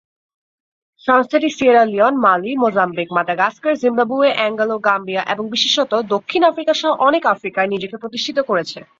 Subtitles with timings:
[1.03, 7.23] সংস্থাটি Sierra Leone, Mali, Mozambique, Madagascar, Zimbabwe, Angola, Gambia এবং বিশেষত দক্ষিণ আফ্রিকা সহ অনেক
[7.25, 8.81] আফ্রিকায় নিজেকে প্রতিষ্ঠিত করেছে।